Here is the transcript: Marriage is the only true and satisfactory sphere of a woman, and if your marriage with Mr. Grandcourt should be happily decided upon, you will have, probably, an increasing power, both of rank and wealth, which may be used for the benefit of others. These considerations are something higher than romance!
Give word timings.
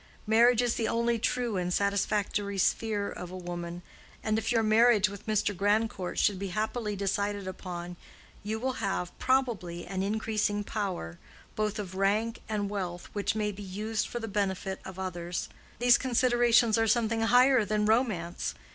Marriage 0.25 0.63
is 0.63 0.73
the 0.73 0.87
only 0.87 1.19
true 1.19 1.57
and 1.57 1.71
satisfactory 1.71 2.57
sphere 2.57 3.07
of 3.11 3.29
a 3.29 3.37
woman, 3.37 3.83
and 4.23 4.39
if 4.39 4.51
your 4.51 4.63
marriage 4.63 5.07
with 5.09 5.27
Mr. 5.27 5.55
Grandcourt 5.55 6.17
should 6.17 6.39
be 6.39 6.47
happily 6.47 6.95
decided 6.95 7.47
upon, 7.47 7.97
you 8.41 8.57
will 8.59 8.73
have, 8.81 9.15
probably, 9.19 9.85
an 9.85 10.01
increasing 10.01 10.63
power, 10.63 11.19
both 11.55 11.77
of 11.77 11.93
rank 11.93 12.39
and 12.49 12.67
wealth, 12.71 13.09
which 13.13 13.35
may 13.35 13.51
be 13.51 13.61
used 13.61 14.07
for 14.07 14.19
the 14.19 14.27
benefit 14.27 14.79
of 14.83 14.97
others. 14.97 15.49
These 15.77 15.99
considerations 15.99 16.79
are 16.79 16.87
something 16.87 17.21
higher 17.21 17.63
than 17.63 17.85
romance! 17.85 18.55